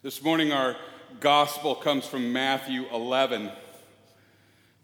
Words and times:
This 0.00 0.22
morning, 0.22 0.52
our 0.52 0.76
gospel 1.18 1.74
comes 1.74 2.06
from 2.06 2.32
Matthew 2.32 2.86
11, 2.92 3.50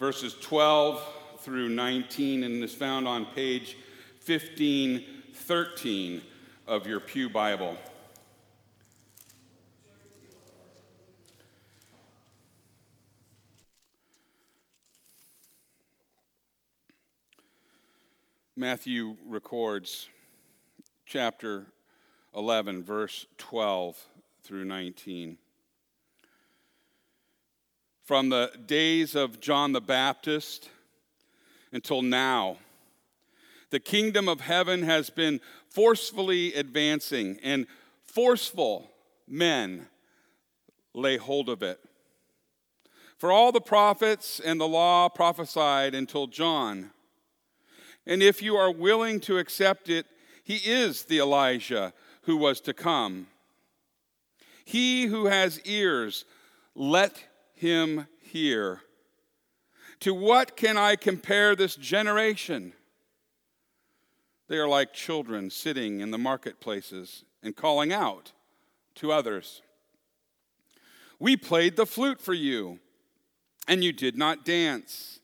verses 0.00 0.34
12 0.40 1.00
through 1.38 1.68
19, 1.68 2.42
and 2.42 2.64
is 2.64 2.74
found 2.74 3.06
on 3.06 3.24
page 3.26 3.76
1513 4.26 6.20
of 6.66 6.88
your 6.88 6.98
Pew 6.98 7.30
Bible. 7.30 7.76
Matthew 18.56 19.16
records 19.24 20.08
chapter 21.06 21.66
11, 22.34 22.82
verse 22.82 23.26
12 23.38 24.08
through 24.44 24.66
19. 24.66 25.38
From 28.04 28.28
the 28.28 28.52
days 28.66 29.14
of 29.14 29.40
John 29.40 29.72
the 29.72 29.80
Baptist 29.80 30.68
until 31.72 32.02
now, 32.02 32.58
the 33.70 33.80
kingdom 33.80 34.28
of 34.28 34.42
heaven 34.42 34.82
has 34.82 35.08
been 35.08 35.40
forcefully 35.70 36.52
advancing, 36.52 37.40
and 37.42 37.66
forceful 38.04 38.90
men 39.26 39.88
lay 40.92 41.16
hold 41.16 41.48
of 41.48 41.62
it. 41.62 41.80
For 43.16 43.32
all 43.32 43.50
the 43.50 43.62
prophets 43.62 44.40
and 44.40 44.60
the 44.60 44.68
law 44.68 45.08
prophesied 45.08 45.94
until 45.94 46.26
John. 46.26 46.90
And 48.06 48.22
if 48.22 48.42
you 48.42 48.56
are 48.56 48.70
willing 48.70 49.20
to 49.20 49.38
accept 49.38 49.88
it, 49.88 50.04
he 50.44 50.56
is 50.56 51.04
the 51.04 51.18
Elijah 51.18 51.94
who 52.24 52.36
was 52.36 52.60
to 52.60 52.74
come. 52.74 53.28
He 54.64 55.06
who 55.06 55.26
has 55.26 55.60
ears, 55.60 56.24
let 56.74 57.22
him 57.54 58.06
hear. 58.20 58.80
To 60.00 60.14
what 60.14 60.56
can 60.56 60.76
I 60.76 60.96
compare 60.96 61.54
this 61.54 61.76
generation? 61.76 62.72
They 64.48 64.56
are 64.56 64.68
like 64.68 64.92
children 64.92 65.50
sitting 65.50 66.00
in 66.00 66.10
the 66.10 66.18
marketplaces 66.18 67.24
and 67.42 67.56
calling 67.56 67.92
out 67.92 68.32
to 68.96 69.12
others. 69.12 69.62
We 71.18 71.36
played 71.36 71.76
the 71.76 71.86
flute 71.86 72.20
for 72.20 72.34
you, 72.34 72.80
and 73.66 73.82
you 73.82 73.92
did 73.92 74.16
not 74.16 74.44
dance. 74.44 75.20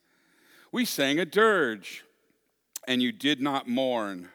We 0.73 0.85
sang 0.85 1.19
a 1.19 1.25
dirge, 1.25 2.05
and 2.87 3.03
you 3.03 3.13
did 3.13 3.41
not 3.41 3.69
mourn. 3.69 4.29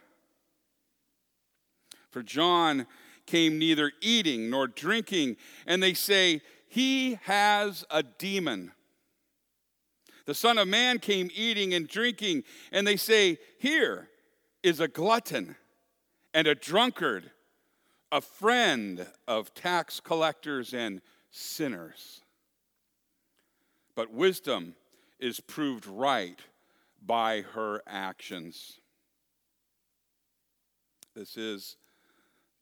For 2.11 2.21
John 2.21 2.85
came 3.25 3.59
neither 3.59 3.91
eating 4.01 4.49
nor 4.49 4.67
drinking, 4.67 5.37
and 5.65 5.81
they 5.81 5.93
say, 5.93 6.41
He 6.67 7.19
has 7.23 7.85
a 7.89 8.03
demon. 8.03 8.71
The 10.25 10.33
Son 10.33 10.57
of 10.57 10.67
Man 10.67 10.99
came 10.99 11.29
eating 11.33 11.73
and 11.73 11.87
drinking, 11.87 12.43
and 12.71 12.85
they 12.85 12.97
say, 12.97 13.37
Here 13.59 14.09
is 14.63 14.79
a 14.79 14.87
glutton 14.87 15.55
and 16.33 16.47
a 16.47 16.55
drunkard, 16.55 17.31
a 18.11 18.21
friend 18.21 19.07
of 19.27 19.53
tax 19.53 19.99
collectors 19.99 20.73
and 20.73 21.01
sinners. 21.29 22.21
But 23.95 24.11
wisdom 24.11 24.75
is 25.19 25.39
proved 25.39 25.87
right 25.87 26.39
by 27.05 27.41
her 27.41 27.81
actions. 27.87 28.79
This 31.15 31.37
is 31.37 31.77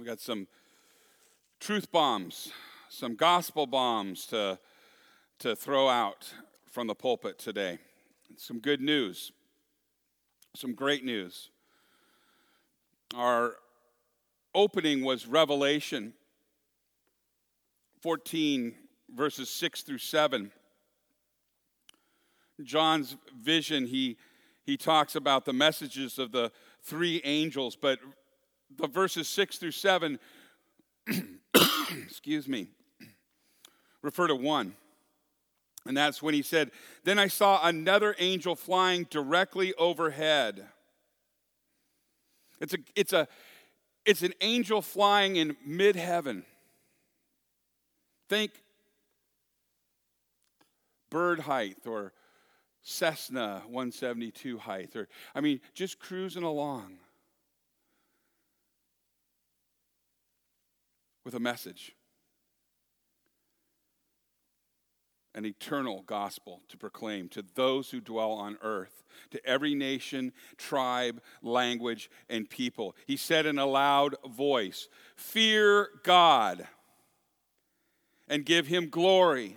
We 0.00 0.06
got 0.06 0.18
some 0.18 0.48
truth 1.60 1.92
bombs, 1.92 2.50
some 2.88 3.16
gospel 3.16 3.66
bombs 3.66 4.24
to, 4.28 4.58
to 5.40 5.54
throw 5.54 5.90
out 5.90 6.32
from 6.64 6.86
the 6.86 6.94
pulpit 6.94 7.38
today. 7.38 7.78
Some 8.38 8.60
good 8.60 8.80
news, 8.80 9.30
some 10.56 10.72
great 10.72 11.04
news. 11.04 11.50
Our 13.14 13.56
opening 14.54 15.04
was 15.04 15.26
Revelation 15.26 16.14
14, 18.00 18.74
verses 19.14 19.50
6 19.50 19.82
through 19.82 19.98
7. 19.98 20.50
John's 22.62 23.18
vision, 23.38 23.86
he, 23.86 24.16
he 24.64 24.78
talks 24.78 25.14
about 25.14 25.44
the 25.44 25.52
messages 25.52 26.18
of 26.18 26.32
the 26.32 26.50
three 26.82 27.20
angels, 27.22 27.76
but 27.76 27.98
the 28.76 28.86
verses 28.86 29.28
6 29.28 29.58
through 29.58 29.70
7, 29.72 30.18
excuse 32.02 32.48
me, 32.48 32.68
refer 34.02 34.26
to 34.26 34.34
one. 34.34 34.74
And 35.86 35.96
that's 35.96 36.22
when 36.22 36.34
he 36.34 36.42
said, 36.42 36.70
Then 37.04 37.18
I 37.18 37.28
saw 37.28 37.66
another 37.66 38.14
angel 38.18 38.54
flying 38.54 39.06
directly 39.08 39.74
overhead. 39.74 40.66
It's, 42.60 42.74
a, 42.74 42.78
it's, 42.94 43.12
a, 43.12 43.26
it's 44.04 44.22
an 44.22 44.34
angel 44.40 44.82
flying 44.82 45.36
in 45.36 45.56
mid 45.64 45.96
heaven. 45.96 46.44
Think 48.28 48.52
bird 51.10 51.40
height 51.40 51.78
or 51.86 52.12
Cessna 52.82 53.62
172 53.66 54.58
height, 54.58 54.96
or 54.96 55.08
I 55.34 55.40
mean, 55.40 55.60
just 55.74 55.98
cruising 55.98 56.44
along. 56.44 56.99
With 61.24 61.34
a 61.34 61.40
message 61.40 61.94
an 65.34 65.46
eternal 65.46 66.02
gospel 66.02 66.60
to 66.68 66.76
proclaim 66.76 67.28
to 67.28 67.44
those 67.54 67.90
who 67.90 68.00
dwell 68.00 68.32
on 68.32 68.58
earth, 68.62 69.04
to 69.30 69.44
every 69.46 69.74
nation, 69.74 70.32
tribe, 70.56 71.20
language, 71.42 72.10
and 72.28 72.50
people. 72.50 72.96
He 73.06 73.16
said 73.16 73.46
in 73.46 73.58
a 73.58 73.66
loud 73.66 74.16
voice, 74.28 74.88
Fear 75.16 75.88
God 76.02 76.66
and 78.28 78.44
give 78.44 78.66
him 78.66 78.88
glory, 78.88 79.56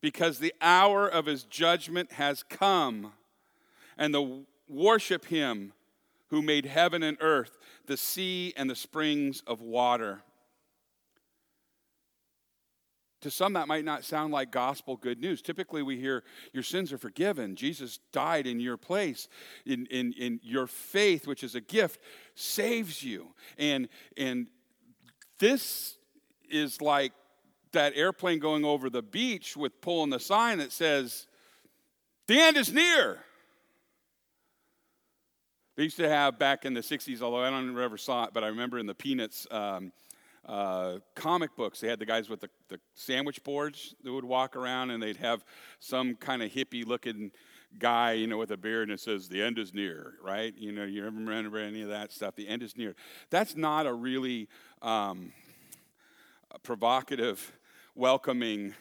because 0.00 0.38
the 0.38 0.54
hour 0.60 1.06
of 1.08 1.26
his 1.26 1.44
judgment 1.44 2.12
has 2.12 2.42
come, 2.42 3.12
and 3.98 4.14
the 4.14 4.44
worship 4.68 5.26
him 5.26 5.72
who 6.30 6.42
made 6.42 6.64
heaven 6.64 7.02
and 7.02 7.16
earth, 7.20 7.58
the 7.86 7.96
sea 7.96 8.52
and 8.56 8.70
the 8.70 8.76
springs 8.76 9.42
of 9.46 9.60
water. 9.60 10.22
To 13.22 13.30
some, 13.30 13.52
that 13.52 13.68
might 13.68 13.84
not 13.84 14.04
sound 14.04 14.32
like 14.32 14.50
gospel 14.50 14.96
good 14.96 15.20
news. 15.20 15.42
Typically, 15.42 15.82
we 15.82 15.98
hear 15.98 16.24
your 16.54 16.62
sins 16.62 16.90
are 16.90 16.98
forgiven. 16.98 17.54
Jesus 17.54 17.98
died 18.12 18.46
in 18.46 18.60
your 18.60 18.78
place. 18.78 19.28
In, 19.66 19.86
in, 19.86 20.14
in 20.14 20.40
your 20.42 20.66
faith, 20.66 21.26
which 21.26 21.44
is 21.44 21.54
a 21.54 21.60
gift, 21.60 22.00
saves 22.34 23.02
you. 23.02 23.28
And, 23.58 23.88
and 24.16 24.46
this 25.38 25.98
is 26.48 26.80
like 26.80 27.12
that 27.72 27.92
airplane 27.94 28.38
going 28.38 28.64
over 28.64 28.88
the 28.88 29.02
beach 29.02 29.54
with 29.54 29.82
pulling 29.82 30.10
the 30.10 30.20
sign 30.20 30.58
that 30.58 30.72
says, 30.72 31.26
The 32.26 32.38
end 32.38 32.56
is 32.56 32.72
near. 32.72 33.18
They 35.80 35.84
used 35.84 35.96
to 35.96 36.10
have 36.10 36.38
back 36.38 36.66
in 36.66 36.74
the 36.74 36.82
60s, 36.82 37.22
although 37.22 37.42
I 37.42 37.48
don't 37.48 37.74
ever 37.80 37.96
saw 37.96 38.24
it, 38.24 38.34
but 38.34 38.44
I 38.44 38.48
remember 38.48 38.78
in 38.78 38.84
the 38.84 38.94
Peanuts 38.94 39.46
um, 39.50 39.92
uh, 40.44 40.98
comic 41.14 41.56
books, 41.56 41.80
they 41.80 41.88
had 41.88 41.98
the 41.98 42.04
guys 42.04 42.28
with 42.28 42.40
the, 42.40 42.50
the 42.68 42.78
sandwich 42.92 43.42
boards 43.42 43.94
that 44.04 44.12
would 44.12 44.26
walk 44.26 44.56
around 44.56 44.90
and 44.90 45.02
they'd 45.02 45.16
have 45.16 45.42
some 45.78 46.16
kind 46.16 46.42
of 46.42 46.50
hippie 46.50 46.86
looking 46.86 47.30
guy, 47.78 48.12
you 48.12 48.26
know, 48.26 48.36
with 48.36 48.50
a 48.50 48.58
beard 48.58 48.90
and 48.90 48.98
it 48.98 49.00
says, 49.00 49.26
the 49.26 49.42
end 49.42 49.58
is 49.58 49.72
near, 49.72 50.16
right? 50.22 50.52
You 50.54 50.70
know, 50.70 50.84
you 50.84 51.02
remember 51.02 51.56
any 51.56 51.80
of 51.80 51.88
that 51.88 52.12
stuff? 52.12 52.36
The 52.36 52.46
end 52.46 52.62
is 52.62 52.76
near. 52.76 52.94
That's 53.30 53.56
not 53.56 53.86
a 53.86 53.94
really 53.94 54.48
um, 54.82 55.32
provocative, 56.62 57.52
welcoming 57.94 58.74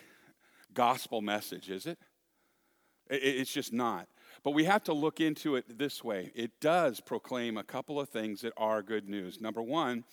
gospel 0.74 1.22
message, 1.22 1.69
is 1.69 1.86
it? 1.86 1.98
It's 3.10 3.54
just 3.54 3.72
not. 3.72 4.10
But 4.44 4.51
we 4.51 4.63
have 4.63 4.83
to 4.86 4.94
look 4.94 5.19
into 5.19 5.56
it 5.56 5.77
this 5.77 6.03
way 6.03 6.31
it 6.36 6.59
does 6.59 7.00
proclaim 7.00 7.57
a 7.57 7.63
couple 7.63 8.00
of 8.00 8.09
things 8.09 8.41
that 8.41 8.53
are 8.57 8.81
good 8.81 9.09
news. 9.09 9.41
Number 9.41 9.62
one, 9.62 10.03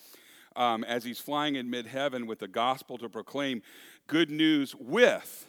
um, 0.55 0.83
as 0.83 1.03
he's 1.03 1.19
flying 1.19 1.55
in 1.55 1.69
mid 1.69 1.87
heaven 1.87 2.27
with 2.27 2.39
the 2.39 2.47
gospel 2.47 2.97
to 2.97 3.09
proclaim 3.09 3.61
good 4.07 4.29
news 4.29 4.75
with, 4.75 5.47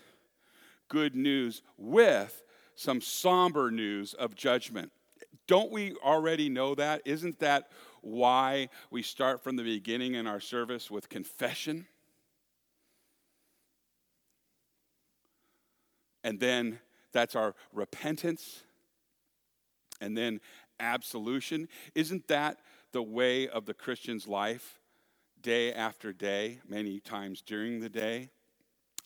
good 0.88 1.16
news 1.16 1.62
with 1.76 2.42
some 2.76 3.00
somber 3.00 3.70
news 3.70 4.14
of 4.14 4.34
judgment. 4.36 4.92
Don't 5.48 5.72
we 5.72 5.94
already 6.04 6.48
know 6.48 6.74
that? 6.74 7.02
Isn't 7.04 7.38
that 7.40 7.70
why 8.02 8.69
we 8.90 9.02
start 9.02 9.42
from 9.42 9.56
the 9.56 9.64
beginning 9.64 10.14
in 10.14 10.26
our 10.26 10.40
service 10.40 10.90
with 10.90 11.08
confession? 11.08 11.86
And 16.22 16.38
then 16.38 16.78
that's 17.12 17.34
our 17.34 17.54
repentance. 17.72 18.62
And 20.00 20.16
then 20.16 20.40
absolution. 20.80 21.68
Isn't 21.94 22.28
that 22.28 22.58
the 22.92 23.02
way 23.02 23.48
of 23.48 23.66
the 23.66 23.74
Christian's 23.74 24.26
life 24.26 24.78
day 25.40 25.72
after 25.72 26.12
day, 26.12 26.60
many 26.68 27.00
times 27.00 27.42
during 27.42 27.80
the 27.80 27.88
day, 27.88 28.30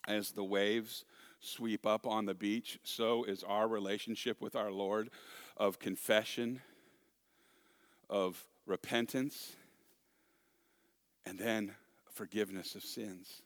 as 0.06 0.32
the 0.32 0.44
waves 0.44 1.04
sweep 1.40 1.86
up 1.86 2.06
on 2.06 2.26
the 2.26 2.34
beach? 2.34 2.78
So 2.84 3.24
is 3.24 3.42
our 3.42 3.68
relationship 3.68 4.40
with 4.40 4.56
our 4.56 4.70
Lord 4.70 5.10
of 5.56 5.78
confession, 5.78 6.60
of 8.08 8.44
repentance, 8.66 9.52
and 11.24 11.38
then 11.38 11.74
forgiveness 12.12 12.74
of 12.74 12.82
sins. 12.82 13.42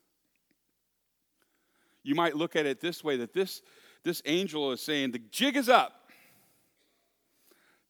You 2.02 2.14
might 2.14 2.36
look 2.36 2.56
at 2.56 2.66
it 2.66 2.80
this 2.80 3.02
way 3.02 3.16
that 3.16 3.32
this, 3.32 3.62
this 4.04 4.22
angel 4.26 4.72
is 4.72 4.80
saying, 4.80 5.10
The 5.10 5.18
jig 5.18 5.56
is 5.56 5.68
up. 5.68 6.05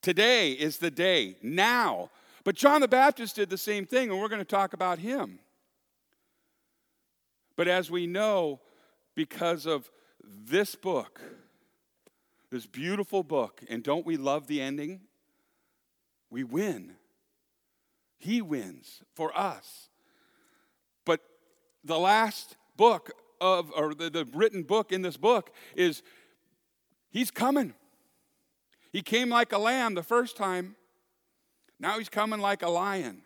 Today 0.06 0.52
is 0.52 0.78
the 0.78 0.92
day, 0.92 1.34
now. 1.42 2.10
But 2.44 2.54
John 2.54 2.80
the 2.80 2.86
Baptist 2.86 3.34
did 3.34 3.50
the 3.50 3.58
same 3.58 3.84
thing, 3.84 4.08
and 4.08 4.20
we're 4.20 4.28
going 4.28 4.40
to 4.40 4.44
talk 4.44 4.72
about 4.72 5.00
him. 5.00 5.40
But 7.56 7.66
as 7.66 7.90
we 7.90 8.06
know, 8.06 8.60
because 9.16 9.66
of 9.66 9.90
this 10.22 10.76
book, 10.76 11.20
this 12.52 12.66
beautiful 12.66 13.24
book, 13.24 13.64
and 13.68 13.82
don't 13.82 14.06
we 14.06 14.16
love 14.16 14.46
the 14.46 14.62
ending? 14.62 15.00
We 16.30 16.44
win. 16.44 16.92
He 18.16 18.40
wins 18.40 19.02
for 19.16 19.36
us. 19.36 19.88
But 21.04 21.18
the 21.82 21.98
last 21.98 22.54
book 22.76 23.10
of, 23.40 23.72
or 23.74 23.92
the, 23.92 24.08
the 24.08 24.24
written 24.32 24.62
book 24.62 24.92
in 24.92 25.02
this 25.02 25.16
book 25.16 25.50
is 25.74 26.04
He's 27.10 27.32
coming. 27.32 27.74
He 28.92 29.02
came 29.02 29.28
like 29.28 29.52
a 29.52 29.58
lamb 29.58 29.94
the 29.94 30.02
first 30.02 30.36
time. 30.36 30.76
Now 31.78 31.98
he's 31.98 32.08
coming 32.08 32.40
like 32.40 32.62
a 32.62 32.68
lion. 32.68 33.22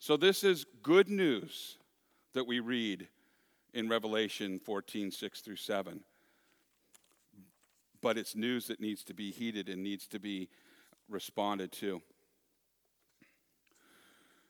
So, 0.00 0.16
this 0.16 0.44
is 0.44 0.64
good 0.82 1.08
news 1.08 1.76
that 2.32 2.46
we 2.46 2.60
read 2.60 3.08
in 3.74 3.88
Revelation 3.88 4.60
14, 4.60 5.10
6 5.10 5.40
through 5.40 5.56
7. 5.56 6.00
But 8.00 8.16
it's 8.16 8.36
news 8.36 8.68
that 8.68 8.80
needs 8.80 9.02
to 9.04 9.14
be 9.14 9.32
heeded 9.32 9.68
and 9.68 9.82
needs 9.82 10.06
to 10.08 10.20
be 10.20 10.48
responded 11.08 11.72
to. 11.72 12.00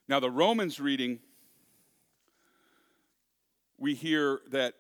Now, 0.07 0.21
the 0.21 0.31
Romans 0.31 0.79
reading, 0.79 1.19
we 3.79 3.95
hear 3.95 4.41
that 4.51 4.75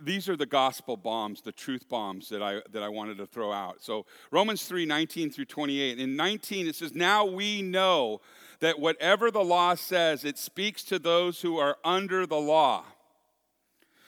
these 0.00 0.28
are 0.28 0.36
the 0.36 0.46
gospel 0.46 0.96
bombs, 0.96 1.42
the 1.42 1.52
truth 1.52 1.88
bombs 1.88 2.28
that 2.30 2.42
I, 2.42 2.60
that 2.72 2.82
I 2.82 2.88
wanted 2.88 3.18
to 3.18 3.26
throw 3.26 3.52
out. 3.52 3.82
So, 3.82 4.06
Romans 4.30 4.64
3 4.64 4.86
19 4.86 5.30
through 5.30 5.44
28. 5.46 5.98
In 5.98 6.16
19, 6.16 6.66
it 6.66 6.74
says, 6.74 6.94
Now 6.94 7.24
we 7.24 7.62
know 7.62 8.20
that 8.60 8.78
whatever 8.78 9.30
the 9.30 9.44
law 9.44 9.74
says, 9.74 10.24
it 10.24 10.38
speaks 10.38 10.82
to 10.84 10.98
those 10.98 11.40
who 11.40 11.58
are 11.58 11.76
under 11.84 12.26
the 12.26 12.36
law, 12.36 12.84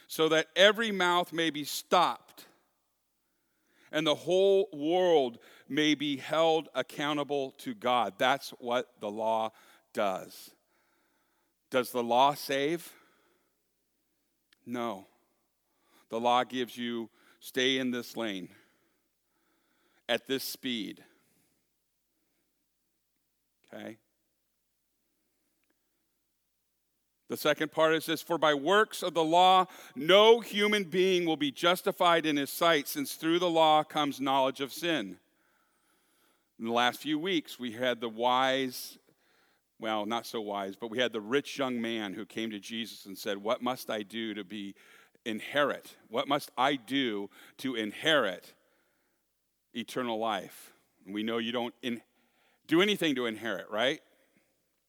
so 0.07 0.29
that 0.29 0.47
every 0.57 0.91
mouth 0.91 1.33
may 1.33 1.51
be 1.51 1.65
stopped 1.65 2.47
and 3.95 4.05
the 4.05 4.15
whole 4.15 4.69
world 4.73 5.39
may 5.69 5.95
be 5.95 6.17
held 6.17 6.69
accountable 6.75 7.53
to 7.59 7.75
God. 7.75 8.15
That's 8.19 8.51
what 8.59 8.89
the 9.01 9.11
law 9.11 9.53
does. 9.95 10.51
Does 11.71 11.93
the 11.93 12.03
law 12.03 12.35
save? 12.35 12.93
No. 14.67 15.07
The 16.11 16.21
law 16.21 16.45
gives 16.45 16.77
you 16.77 17.09
stay 17.41 17.79
in 17.79 17.91
this 17.91 18.17
lane 18.17 18.49
at 20.09 20.27
this 20.27 20.45
speed. 20.45 21.03
Okay? 23.73 23.99
The 27.29 27.37
second 27.37 27.73
part 27.73 27.95
is 27.95 28.07
this 28.07 28.23
For 28.23 28.39
by 28.39 28.55
works 28.55 29.03
of 29.03 29.15
the 29.15 29.25
law, 29.25 29.67
no 29.97 30.41
human 30.41 30.85
being 30.85 31.25
will 31.25 31.37
be 31.37 31.51
justified 31.51 32.27
in 32.27 32.37
his 32.37 32.51
sight, 32.51 32.87
since 32.87 33.15
through 33.15 33.39
the 33.39 33.51
law 33.51 33.83
comes 33.83 34.21
knowledge 34.21 34.61
of 34.61 34.73
sin. 34.73 35.17
In 36.59 36.67
the 36.67 36.73
last 36.73 37.01
few 37.01 37.19
weeks, 37.19 37.59
we 37.59 37.73
had 37.73 38.01
the 38.01 38.09
wise, 38.09 38.99
well, 39.81 40.07
not 40.07 40.27
so 40.27 40.41
wise, 40.41 40.77
but 40.77 40.91
we 40.91 40.99
had 40.99 41.13
the 41.13 41.21
rich 41.21 41.59
young 41.59 41.81
man 41.81 42.13
who 42.13 42.25
came 42.25 42.51
to 42.51 42.61
Jesus 42.61 43.07
and 43.07 43.19
said, 43.19 43.39
What 43.39 43.63
must 43.63 43.91
I 43.91 44.03
do 44.03 44.35
to 44.35 44.45
be 44.45 44.75
inherit? 45.25 45.97
What 46.09 46.29
must 46.29 46.51
I 46.57 46.77
do 46.77 47.31
to 47.59 47.75
inherit 47.75 48.55
eternal 49.75 50.19
life? 50.19 50.73
We 51.07 51.23
know 51.23 51.39
you 51.39 51.53
don't 51.53 51.75
in, 51.83 52.01
do 52.67 52.81
anything 52.81 53.15
to 53.17 53.27
inherit, 53.27 53.71
right? 53.71 54.01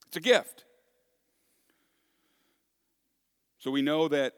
It's 0.08 0.18
a 0.18 0.22
gift. 0.22 0.66
So 3.58 3.72
we 3.72 3.82
know 3.82 4.08
that 4.08 4.34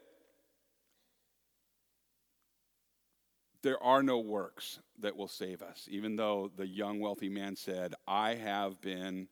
there 3.62 3.82
are 3.82 4.02
no 4.02 4.18
works 4.18 4.78
that 5.00 5.16
will 5.16 5.28
save 5.28 5.62
us, 5.62 5.86
even 5.90 6.16
though 6.16 6.50
the 6.56 6.66
young 6.66 7.00
wealthy 7.00 7.28
man 7.28 7.56
said, 7.56 7.94
I 8.06 8.34
have 8.36 8.80
been 8.80 9.28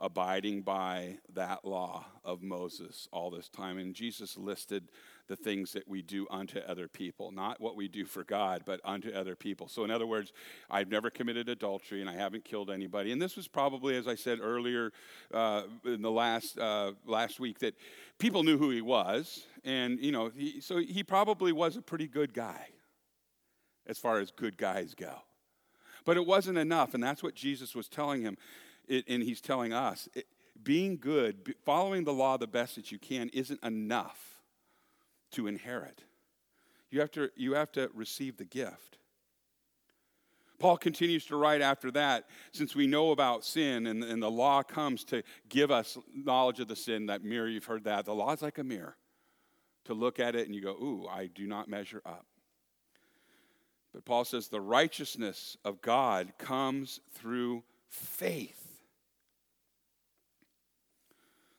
abiding 0.00 0.62
by 0.62 1.18
that 1.34 1.64
law 1.64 2.04
of 2.24 2.42
Moses 2.42 3.08
all 3.12 3.30
this 3.30 3.48
time. 3.48 3.78
And 3.78 3.94
Jesus 3.94 4.36
listed 4.36 4.90
the 5.26 5.36
things 5.36 5.72
that 5.72 5.86
we 5.86 6.02
do 6.02 6.26
unto 6.30 6.58
other 6.60 6.88
people, 6.88 7.32
not 7.32 7.60
what 7.60 7.76
we 7.76 7.88
do 7.88 8.04
for 8.04 8.24
God, 8.24 8.62
but 8.64 8.80
unto 8.84 9.10
other 9.10 9.36
people. 9.36 9.68
So, 9.68 9.84
in 9.84 9.90
other 9.90 10.06
words, 10.06 10.32
I've 10.70 10.88
never 10.88 11.10
committed 11.10 11.48
adultery 11.48 12.00
and 12.00 12.08
I 12.08 12.14
haven't 12.14 12.44
killed 12.44 12.70
anybody. 12.70 13.12
And 13.12 13.20
this 13.20 13.36
was 13.36 13.46
probably, 13.46 13.96
as 13.96 14.08
I 14.08 14.14
said 14.14 14.38
earlier 14.40 14.92
uh, 15.32 15.62
in 15.84 16.00
the 16.00 16.10
last 16.10 16.58
uh, 16.58 16.92
last 17.06 17.40
week, 17.40 17.58
that 17.58 17.74
people 18.18 18.42
knew 18.42 18.56
who 18.56 18.70
he 18.70 18.80
was, 18.80 19.44
and 19.64 19.98
you 20.00 20.12
know, 20.12 20.30
he, 20.34 20.60
so 20.60 20.78
he 20.78 21.02
probably 21.02 21.52
was 21.52 21.76
a 21.76 21.82
pretty 21.82 22.06
good 22.06 22.32
guy, 22.32 22.68
as 23.86 23.98
far 23.98 24.20
as 24.20 24.30
good 24.30 24.56
guys 24.56 24.94
go. 24.94 25.14
But 26.04 26.16
it 26.16 26.24
wasn't 26.24 26.56
enough, 26.56 26.94
and 26.94 27.02
that's 27.02 27.22
what 27.22 27.34
Jesus 27.34 27.74
was 27.74 27.86
telling 27.86 28.22
him, 28.22 28.38
it, 28.88 29.04
and 29.08 29.22
he's 29.22 29.40
telling 29.40 29.72
us. 29.72 30.08
It, 30.14 30.26
being 30.62 30.98
good, 30.98 31.54
following 31.64 32.04
the 32.04 32.12
law 32.12 32.36
the 32.36 32.46
best 32.46 32.76
that 32.76 32.90
you 32.90 32.98
can, 32.98 33.28
isn't 33.30 33.62
enough 33.62 34.40
to 35.32 35.46
inherit. 35.46 36.02
You 36.90 37.00
have 37.00 37.10
to, 37.12 37.30
you 37.36 37.54
have 37.54 37.70
to 37.72 37.90
receive 37.94 38.36
the 38.36 38.44
gift. 38.44 38.98
Paul 40.58 40.76
continues 40.76 41.24
to 41.26 41.36
write 41.36 41.60
after 41.60 41.90
that, 41.92 42.26
since 42.52 42.74
we 42.74 42.88
know 42.88 43.12
about 43.12 43.44
sin 43.44 43.86
and, 43.86 44.02
and 44.02 44.20
the 44.20 44.30
law 44.30 44.62
comes 44.62 45.04
to 45.04 45.22
give 45.48 45.70
us 45.70 45.96
knowledge 46.12 46.58
of 46.58 46.66
the 46.66 46.74
sin, 46.74 47.06
that 47.06 47.22
mirror, 47.22 47.46
you've 47.46 47.64
heard 47.64 47.84
that. 47.84 48.04
The 48.04 48.14
law 48.14 48.32
is 48.32 48.42
like 48.42 48.58
a 48.58 48.64
mirror 48.64 48.96
to 49.84 49.94
look 49.94 50.18
at 50.18 50.34
it 50.34 50.46
and 50.46 50.54
you 50.54 50.60
go, 50.60 50.72
ooh, 50.72 51.06
I 51.08 51.26
do 51.26 51.46
not 51.46 51.68
measure 51.68 52.02
up. 52.04 52.26
But 53.94 54.04
Paul 54.04 54.24
says 54.24 54.48
the 54.48 54.60
righteousness 54.60 55.56
of 55.64 55.80
God 55.80 56.32
comes 56.38 57.00
through 57.14 57.62
faith. 57.88 58.57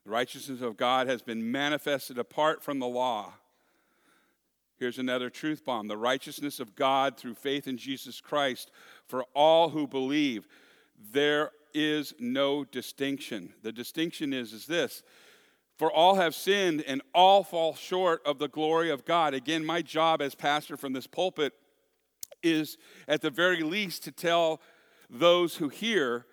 The 0.09 0.13
righteousness 0.13 0.61
of 0.61 0.75
God 0.75 1.05
has 1.05 1.21
been 1.21 1.51
manifested 1.51 2.17
apart 2.17 2.63
from 2.63 2.79
the 2.79 2.87
law 2.87 3.33
Here's 4.79 4.97
another 4.97 5.29
truth 5.29 5.63
bomb 5.63 5.87
the 5.87 5.97
righteousness 5.97 6.59
of 6.59 6.75
God 6.75 7.15
through 7.15 7.35
faith 7.35 7.67
in 7.67 7.77
Jesus 7.77 8.19
Christ 8.19 8.71
for 9.05 9.23
all 9.35 9.69
who 9.69 9.85
believe. 9.85 10.47
There 11.11 11.51
is 11.75 12.15
no 12.17 12.63
distinction. 12.63 13.53
The 13.61 13.71
distinction 13.71 14.33
is, 14.33 14.51
is 14.51 14.65
this 14.65 15.03
for 15.77 15.91
all 15.91 16.15
have 16.15 16.33
sinned 16.33 16.81
and 16.87 17.03
all 17.13 17.43
fall 17.43 17.75
short 17.75 18.23
of 18.25 18.39
the 18.39 18.49
glory 18.49 18.89
of 18.89 19.05
God. 19.05 19.35
Again, 19.35 19.63
my 19.63 19.83
job 19.83 20.23
as 20.23 20.33
pastor 20.33 20.75
from 20.75 20.93
this 20.93 21.05
pulpit 21.05 21.53
is 22.41 22.79
at 23.07 23.21
the 23.21 23.29
very 23.29 23.61
least 23.61 24.05
to 24.05 24.11
tell 24.11 24.59
those 25.07 25.57
who 25.57 25.69
hear, 25.69 26.25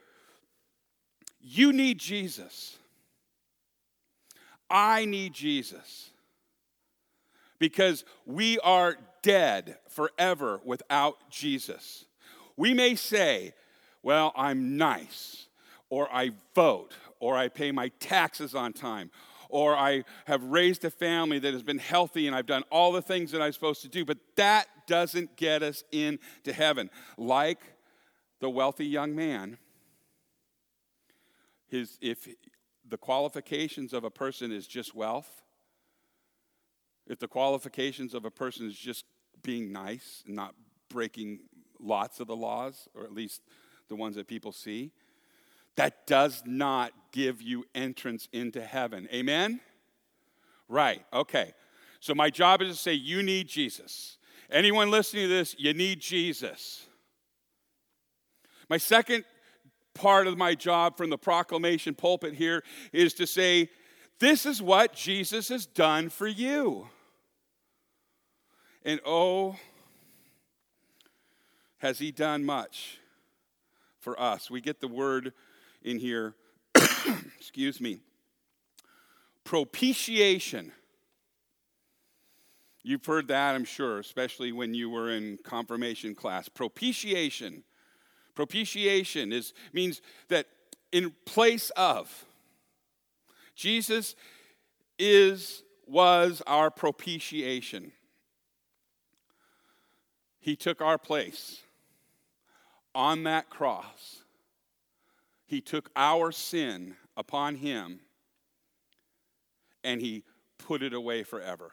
you 1.42 1.74
need 1.74 1.98
Jesus. 1.98 2.78
I 4.70 5.04
need 5.04 5.32
Jesus 5.32 6.10
because 7.58 8.04
we 8.24 8.58
are 8.60 8.96
dead 9.22 9.78
forever 9.88 10.60
without 10.64 11.30
Jesus. 11.30 12.04
We 12.56 12.74
may 12.74 12.94
say, 12.94 13.54
well, 14.02 14.32
I'm 14.36 14.76
nice, 14.76 15.46
or 15.90 16.12
I 16.12 16.30
vote, 16.54 16.94
or 17.18 17.36
I 17.36 17.48
pay 17.48 17.72
my 17.72 17.88
taxes 18.00 18.54
on 18.54 18.72
time, 18.72 19.10
or 19.48 19.74
I 19.76 20.04
have 20.26 20.42
raised 20.44 20.84
a 20.84 20.90
family 20.90 21.38
that 21.38 21.52
has 21.52 21.62
been 21.62 21.78
healthy 21.78 22.26
and 22.26 22.36
I've 22.36 22.46
done 22.46 22.64
all 22.70 22.92
the 22.92 23.02
things 23.02 23.30
that 23.32 23.42
I'm 23.42 23.52
supposed 23.52 23.82
to 23.82 23.88
do, 23.88 24.04
but 24.04 24.18
that 24.36 24.66
doesn't 24.86 25.36
get 25.36 25.62
us 25.62 25.84
into 25.92 26.52
heaven. 26.52 26.90
Like 27.16 27.60
the 28.40 28.50
wealthy 28.50 28.86
young 28.86 29.14
man, 29.14 29.58
his, 31.68 31.98
if 32.00 32.28
the 32.88 32.96
qualifications 32.96 33.92
of 33.92 34.04
a 34.04 34.10
person 34.10 34.52
is 34.52 34.66
just 34.66 34.94
wealth, 34.94 35.42
if 37.06 37.18
the 37.18 37.28
qualifications 37.28 38.14
of 38.14 38.24
a 38.24 38.30
person 38.30 38.66
is 38.66 38.76
just 38.76 39.04
being 39.42 39.72
nice 39.72 40.22
and 40.26 40.34
not 40.34 40.54
breaking 40.88 41.40
lots 41.78 42.20
of 42.20 42.26
the 42.26 42.36
laws, 42.36 42.88
or 42.94 43.04
at 43.04 43.12
least 43.12 43.42
the 43.88 43.96
ones 43.96 44.16
that 44.16 44.26
people 44.26 44.52
see, 44.52 44.92
that 45.76 46.06
does 46.06 46.42
not 46.46 46.92
give 47.12 47.42
you 47.42 47.64
entrance 47.74 48.28
into 48.32 48.62
heaven. 48.62 49.08
Amen? 49.12 49.60
Right, 50.68 51.04
okay. 51.12 51.52
So 52.00 52.14
my 52.14 52.30
job 52.30 52.62
is 52.62 52.68
to 52.68 52.82
say, 52.82 52.94
you 52.94 53.22
need 53.22 53.48
Jesus. 53.48 54.18
Anyone 54.50 54.90
listening 54.90 55.24
to 55.24 55.28
this, 55.28 55.54
you 55.58 55.74
need 55.74 56.00
Jesus. 56.00 56.86
My 58.68 58.78
second 58.78 59.24
part 59.96 60.26
of 60.26 60.36
my 60.36 60.54
job 60.54 60.96
from 60.96 61.10
the 61.10 61.18
proclamation 61.18 61.94
pulpit 61.94 62.34
here 62.34 62.62
is 62.92 63.14
to 63.14 63.26
say, 63.26 63.70
this 64.18 64.46
is 64.46 64.62
what 64.62 64.94
Jesus 64.94 65.48
has 65.48 65.66
done 65.66 66.08
for 66.08 66.26
you. 66.26 66.88
And 68.84 69.00
oh, 69.04 69.56
has 71.78 71.98
he 71.98 72.12
done 72.12 72.44
much 72.44 72.98
for 73.98 74.20
us? 74.20 74.50
We 74.50 74.60
get 74.60 74.80
the 74.80 74.88
word 74.88 75.32
in 75.82 75.98
here, 75.98 76.34
excuse 77.36 77.80
me, 77.80 78.00
propitiation. 79.44 80.72
You've 82.82 83.04
heard 83.04 83.28
that, 83.28 83.56
I'm 83.56 83.64
sure, 83.64 83.98
especially 83.98 84.52
when 84.52 84.72
you 84.72 84.88
were 84.88 85.10
in 85.10 85.38
confirmation 85.42 86.14
class. 86.14 86.48
Propitiation. 86.48 87.64
Propitiation 88.36 89.32
is, 89.32 89.52
means 89.72 90.00
that 90.28 90.46
in 90.92 91.12
place 91.24 91.70
of, 91.70 92.24
Jesus 93.56 94.14
is, 94.98 95.64
was 95.88 96.42
our 96.46 96.70
propitiation. 96.70 97.90
He 100.38 100.54
took 100.54 100.80
our 100.80 100.98
place 100.98 101.62
on 102.94 103.24
that 103.24 103.50
cross. 103.50 104.22
He 105.46 105.60
took 105.60 105.90
our 105.96 106.30
sin 106.30 106.96
upon 107.16 107.56
him 107.56 108.00
and 109.82 110.00
he 110.00 110.24
put 110.58 110.82
it 110.82 110.92
away 110.92 111.22
forever. 111.22 111.72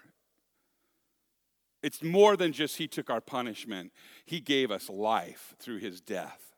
It's 1.81 2.01
more 2.01 2.37
than 2.37 2.53
just 2.53 2.77
he 2.77 2.87
took 2.87 3.09
our 3.09 3.19
punishment, 3.19 3.91
he 4.25 4.39
gave 4.39 4.71
us 4.71 4.89
life 4.89 5.53
through 5.59 5.79
his 5.79 5.99
death. 5.99 6.52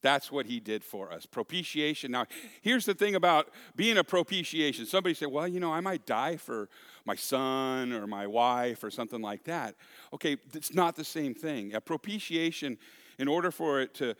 That's 0.00 0.30
what 0.30 0.46
he 0.46 0.60
did 0.60 0.84
for 0.84 1.12
us. 1.12 1.26
Propitiation. 1.26 2.12
Now, 2.12 2.26
here's 2.62 2.84
the 2.84 2.94
thing 2.94 3.16
about 3.16 3.48
being 3.74 3.98
a 3.98 4.04
propitiation. 4.04 4.86
Somebody 4.86 5.14
said, 5.14 5.28
well, 5.28 5.48
you 5.48 5.58
know, 5.58 5.72
I 5.72 5.80
might 5.80 6.06
die 6.06 6.36
for 6.36 6.68
my 7.04 7.16
son 7.16 7.92
or 7.92 8.06
my 8.06 8.26
wife 8.26 8.84
or 8.84 8.90
something 8.90 9.20
like 9.20 9.44
that. 9.44 9.74
Okay, 10.12 10.36
it's 10.54 10.72
not 10.72 10.94
the 10.94 11.04
same 11.04 11.34
thing. 11.34 11.74
A 11.74 11.80
propitiation, 11.80 12.78
in 13.18 13.26
order 13.26 13.50
for 13.50 13.80
it 13.80 13.92
to 13.94 14.14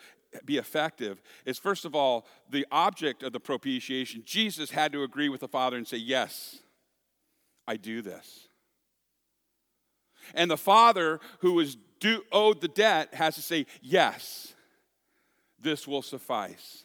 be 0.45 0.57
effective, 0.57 1.23
is 1.47 1.59
first 1.59 1.85
of 1.85 1.95
all, 1.95 2.27
the 2.51 2.67
object 2.73 3.23
of 3.23 3.33
the 3.33 3.41
propitiation. 3.41 4.23
Jesus 4.25 4.71
had 4.71 4.93
to 4.93 5.05
agree 5.05 5.29
with 5.29 5.41
the 5.41 5.49
Father 5.49 5.77
and 5.77 5.87
say, 5.87 5.97
yes, 5.97 6.59
I 7.69 7.77
do 7.77 8.03
this. 8.03 8.49
And 10.35 10.51
the 10.51 10.57
Father, 10.57 11.21
who 11.39 11.53
was 11.53 11.77
due, 12.01 12.25
owed 12.33 12.61
the 12.61 12.69
debt, 12.69 13.15
has 13.15 13.37
to 13.37 13.43
say, 13.43 13.67
yes 13.81 14.55
this 15.61 15.87
will 15.87 16.03
suffice. 16.03 16.85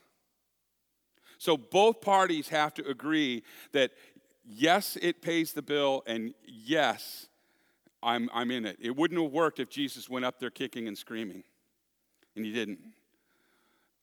So 1.37 1.57
both 1.57 2.01
parties 2.01 2.49
have 2.49 2.73
to 2.75 2.87
agree 2.87 3.43
that 3.73 3.91
yes, 4.45 4.97
it 5.01 5.21
pays 5.21 5.53
the 5.53 5.61
bill, 5.61 6.03
and 6.05 6.33
yes, 6.45 7.27
I'm, 8.01 8.29
I'm 8.33 8.51
in 8.51 8.65
it. 8.65 8.77
It 8.79 8.95
wouldn't 8.95 9.21
have 9.21 9.31
worked 9.31 9.59
if 9.59 9.69
Jesus 9.69 10.09
went 10.09 10.25
up 10.25 10.39
there 10.39 10.49
kicking 10.49 10.87
and 10.87 10.97
screaming, 10.97 11.43
and 12.35 12.45
he 12.45 12.51
didn't. 12.51 12.79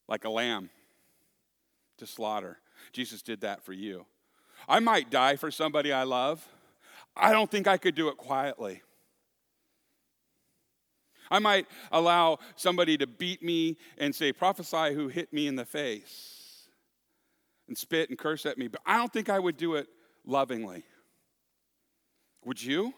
Like 0.09 0.25
a 0.25 0.31
lamb 0.31 0.71
to 1.99 2.07
slaughter. 2.07 2.59
Jesus 2.93 3.23
did 3.23 3.43
that 3.43 3.63
for 3.63 3.73
you. 3.73 4.07
I 4.69 4.81
might 4.81 5.09
die 5.11 5.37
for 5.37 5.51
somebody 5.51 5.93
I 5.93 6.03
love. 6.03 6.47
I 7.17 7.33
don't 7.33 7.51
think 7.51 7.67
I 7.67 7.77
could 7.77 7.95
do 7.95 8.09
it 8.09 8.17
quietly. 8.17 8.83
I 11.31 11.39
might 11.39 11.67
allow 11.93 12.39
somebody 12.57 12.97
to 12.99 13.07
beat 13.07 13.43
me 13.43 13.77
and 13.99 14.15
say, 14.15 14.33
prophesy 14.33 14.95
who 14.95 15.09
hit 15.09 15.33
me 15.33 15.47
in 15.47 15.57
the 15.57 15.65
face 15.65 16.67
and 17.69 17.79
spit 17.79 18.11
and 18.11 18.19
curse 18.19 18.47
at 18.47 18.59
me, 18.59 18.69
but 18.69 18.81
I 18.85 18.97
don't 18.97 19.13
think 19.13 19.29
I 19.29 19.39
would 19.39 19.57
do 19.57 19.77
it 19.77 19.87
lovingly. 20.27 20.83
Would 22.45 22.63
you? 22.63 22.95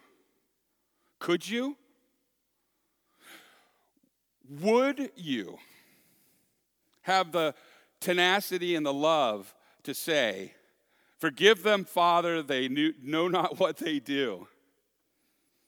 Could 1.18 1.48
you? 1.48 1.76
Would 4.60 5.12
you 5.16 5.58
have 7.02 7.32
the 7.32 7.54
tenacity 8.00 8.74
and 8.74 8.84
the 8.84 8.92
love 8.92 9.54
to 9.84 9.94
say, 9.94 10.54
Forgive 11.18 11.62
them, 11.62 11.84
Father, 11.84 12.42
they 12.42 12.68
know 12.68 13.28
not 13.28 13.58
what 13.60 13.76
they 13.76 14.00
do? 14.00 14.48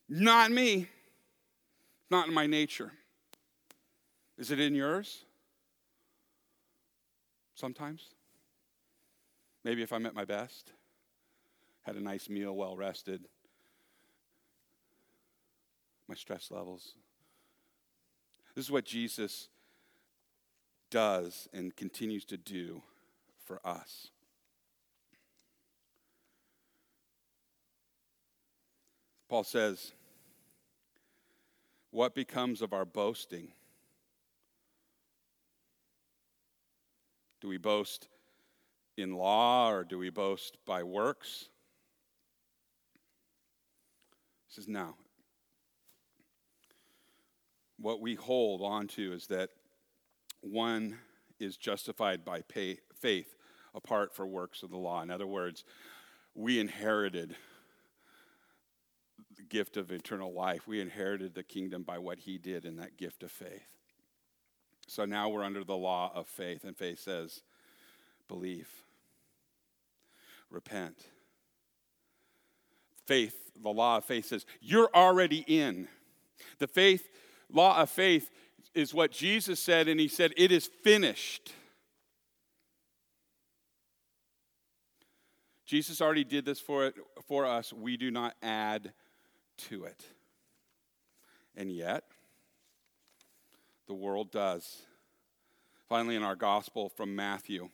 Not 0.09 0.51
me 0.51 0.89
not 2.11 2.29
in 2.29 2.35
my 2.35 2.47
nature. 2.47 2.93
Is 4.39 4.51
it 4.51 4.61
in 4.61 4.75
yours? 4.75 5.25
Sometimes. 7.55 8.11
Maybe 9.65 9.83
if 9.83 9.93
I'm 9.93 10.07
at 10.07 10.15
my 10.15 10.25
best, 10.25 10.73
had 11.83 11.97
a 11.97 12.01
nice 12.01 12.29
meal, 12.29 12.55
well 12.55 12.77
rested, 12.77 13.25
my 16.09 16.15
stress 16.15 16.51
levels. 16.51 16.95
This 18.55 18.67
is 18.67 18.71
what 18.71 18.85
Jesus 18.85 19.49
does 20.91 21.49
and 21.53 21.75
continues 21.75 22.25
to 22.27 22.37
do 22.37 22.83
for 23.45 23.61
us. 23.65 24.09
Paul 29.29 29.45
says, 29.45 29.93
what 31.95 32.13
becomes 32.13 32.61
of 32.61 32.73
our 32.73 32.85
boasting? 32.85 33.53
Do 37.41 37.47
we 37.47 37.57
boast 37.57 38.09
in 38.97 39.13
law 39.13 39.71
or 39.71 39.85
do 39.85 39.97
we 39.97 40.11
boast 40.11 40.59
by 40.67 40.83
works? 40.83 41.49
He 44.49 44.55
says, 44.55 44.67
no. 44.67 44.97
What 47.79 48.01
we 48.01 48.17
hold 48.17 48.61
on 48.61 48.89
to 48.89 49.13
is 49.13 49.29
that 49.29 49.51
one 50.41 50.99
is 51.39 51.57
justified 51.57 52.25
by 52.25 52.41
pay, 52.41 52.79
faith 53.01 53.37
apart 53.73 54.13
for 54.13 54.27
works 54.27 54.65
of 54.65 54.71
the 54.71 54.79
law. 54.79 55.01
In 55.01 55.13
other 55.13 55.29
words, 55.29 55.63
we 56.35 56.59
inherited 56.59 57.37
gift 59.55 59.77
of 59.77 59.93
eternal 59.93 60.33
life. 60.33 60.67
We 60.67 60.81
inherited 60.81 61.37
the 61.37 61.45
kingdom 61.45 61.85
by 61.85 61.99
what 61.99 62.19
he 62.19 62.39
did 62.39 62.65
in 62.65 62.75
that 62.79 62.97
gift 62.97 63.23
of 63.23 63.31
faith. 63.31 63.71
So 64.89 65.05
now 65.05 65.29
we're 65.29 65.45
under 65.45 65.63
the 65.63 65.77
law 65.77 66.11
of 66.13 66.27
faith, 66.27 66.65
and 66.65 66.77
faith 66.77 66.99
says, 66.99 67.43
believe, 68.27 68.69
repent. 70.51 71.05
Faith, 73.07 73.53
the 73.63 73.71
law 73.71 73.99
of 73.99 74.05
faith 74.05 74.27
says, 74.27 74.45
you're 74.61 74.91
already 74.93 75.45
in. 75.47 75.87
The 76.59 76.67
faith, 76.67 77.09
law 77.49 77.81
of 77.81 77.89
faith 77.91 78.33
is 78.75 78.93
what 78.93 79.13
Jesus 79.13 79.61
said, 79.61 79.87
and 79.87 80.01
he 80.01 80.09
said, 80.09 80.33
it 80.37 80.51
is 80.51 80.69
finished. 80.83 81.53
Jesus 85.65 86.01
already 86.01 86.25
did 86.25 86.45
this 86.45 86.59
for, 86.59 86.87
it, 86.87 86.97
for 87.29 87.47
us. 87.47 87.73
We 87.73 87.97
do 87.97 88.11
not 88.11 88.35
add 88.43 88.93
to 89.69 89.85
it. 89.85 90.05
And 91.57 91.71
yet, 91.71 92.05
the 93.87 93.95
world 93.95 94.31
does. 94.31 94.83
Finally, 95.89 96.17
in 96.17 96.23
our 96.23 96.37
gospel 96.37 96.89
from 96.89 97.15
Matthew, 97.15 97.69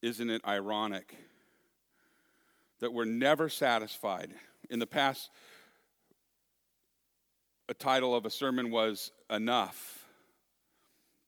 isn't 0.00 0.30
it 0.30 0.42
ironic 0.46 1.16
that 2.80 2.92
we're 2.92 3.04
never 3.04 3.48
satisfied? 3.48 4.32
In 4.70 4.78
the 4.78 4.86
past 4.86 5.30
a 7.68 7.74
title 7.74 8.14
of 8.14 8.26
a 8.26 8.30
sermon 8.30 8.70
was 8.70 9.12
Enough. 9.30 10.04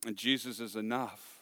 And 0.07 0.17
Jesus 0.17 0.61
is 0.61 0.77
enough. 0.77 1.41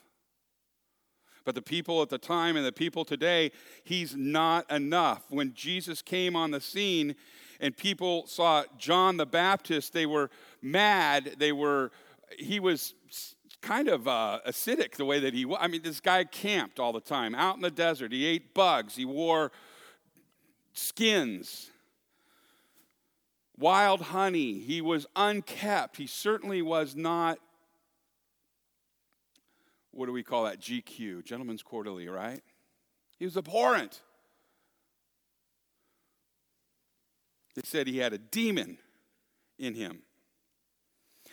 But 1.43 1.55
the 1.55 1.61
people 1.61 2.01
at 2.01 2.07
the 2.07 2.17
time 2.17 2.55
and 2.55 2.65
the 2.65 2.71
people 2.71 3.03
today, 3.03 3.51
he's 3.83 4.15
not 4.15 4.71
enough. 4.71 5.23
When 5.29 5.53
Jesus 5.53 6.01
came 6.01 6.37
on 6.37 6.51
the 6.51 6.61
scene 6.61 7.15
and 7.59 7.75
people 7.75 8.27
saw 8.27 8.63
John 8.77 9.17
the 9.17 9.25
Baptist, 9.25 9.93
they 9.93 10.05
were 10.05 10.29
mad. 10.61 11.35
They 11.37 11.51
were, 11.51 11.91
he 12.37 12.59
was 12.59 12.93
kind 13.61 13.87
of 13.87 14.07
uh, 14.07 14.39
acidic 14.47 14.91
the 14.95 15.05
way 15.05 15.19
that 15.19 15.33
he 15.33 15.45
was. 15.45 15.57
I 15.61 15.67
mean, 15.67 15.81
this 15.81 15.99
guy 15.99 16.23
camped 16.23 16.79
all 16.79 16.93
the 16.93 17.01
time 17.01 17.35
out 17.35 17.55
in 17.55 17.61
the 17.61 17.71
desert. 17.71 18.11
He 18.11 18.25
ate 18.25 18.53
bugs, 18.53 18.95
he 18.95 19.05
wore 19.05 19.51
skins 20.73 21.71
wild 23.57 24.01
honey. 24.01 24.59
He 24.59 24.81
was 24.81 25.05
unkept. 25.15 25.97
He 25.97 26.07
certainly 26.07 26.61
was 26.61 26.95
not, 26.95 27.39
what 29.91 30.07
do 30.07 30.11
we 30.11 30.23
call 30.23 30.45
that? 30.45 30.59
GQ, 30.59 31.23
Gentleman's 31.23 31.63
Quarterly, 31.63 32.07
right? 32.07 32.41
He 33.17 33.25
was 33.25 33.37
abhorrent. 33.37 34.01
They 37.55 37.61
said 37.63 37.87
he 37.87 37.99
had 37.99 38.13
a 38.13 38.17
demon 38.17 38.77
in 39.59 39.75
him. 39.75 40.01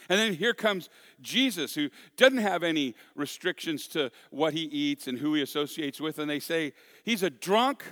And 0.08 0.18
then 0.18 0.34
here 0.34 0.54
comes 0.54 0.88
Jesus, 1.20 1.74
who 1.74 1.90
doesn't 2.16 2.38
have 2.38 2.62
any 2.62 2.94
restrictions 3.14 3.86
to 3.88 4.10
what 4.30 4.54
he 4.54 4.62
eats 4.62 5.06
and 5.06 5.18
who 5.18 5.34
he 5.34 5.42
associates 5.42 6.00
with. 6.00 6.18
And 6.18 6.28
they 6.28 6.40
say 6.40 6.72
he's 7.04 7.22
a 7.22 7.30
drunk 7.30 7.84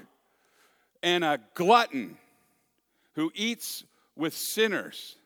and 1.03 1.23
a 1.23 1.39
glutton 1.55 2.17
who 3.15 3.31
eats 3.35 3.85
with 4.17 4.35
sinners. 4.35 5.17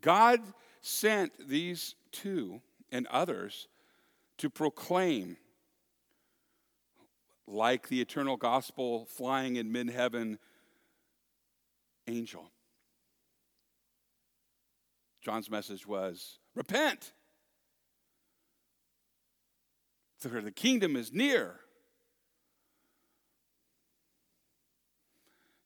God 0.00 0.40
sent 0.80 1.48
these 1.48 1.94
two 2.10 2.60
and 2.90 3.06
others 3.06 3.68
to 4.38 4.50
proclaim, 4.50 5.36
like 7.46 7.88
the 7.88 8.00
eternal 8.00 8.36
gospel 8.36 9.06
flying 9.06 9.56
in 9.56 9.72
mid 9.72 9.90
heaven 9.90 10.38
angel. 12.06 12.50
John's 15.20 15.50
message 15.50 15.86
was 15.86 16.38
repent. 16.54 17.12
For 20.18 20.40
the 20.40 20.52
kingdom 20.52 20.96
is 20.96 21.12
near. 21.12 21.56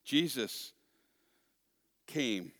Jesus 0.04 0.73
came 2.06 2.52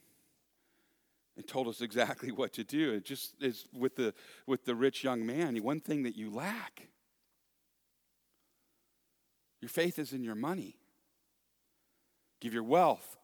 and 1.37 1.47
told 1.47 1.69
us 1.69 1.81
exactly 1.81 2.33
what 2.33 2.53
to 2.55 2.65
do. 2.65 2.93
It 2.93 3.05
just 3.05 3.35
is 3.41 3.67
with 3.73 3.97
the 3.97 4.15
with 4.47 4.65
the 4.65 4.75
rich 4.75 5.05
young 5.05 5.25
man, 5.25 5.57
one 5.63 5.81
thing 5.81 6.03
that 6.03 6.17
you 6.17 6.31
lack. 6.31 6.89
Your 9.61 9.69
faith 9.69 9.99
is 9.99 10.13
in 10.13 10.23
your 10.23 10.35
money. 10.35 10.77
Give 12.41 12.53
your 12.53 12.63
wealth. 12.63 13.17